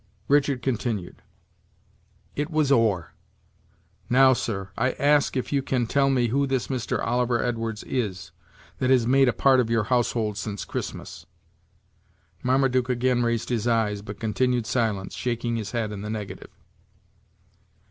[0.27, 1.21] Richard continued:
[2.35, 3.13] "It was ore.
[4.09, 6.99] Now, sir, I ask if you can tell me who this Mr.
[7.05, 8.31] Oliver Edwards is,
[8.79, 11.27] that has made a part of your household since Christmas?"
[12.41, 16.49] Marmaduke again raised his eyes, but continued silent, shaking his head in the negative.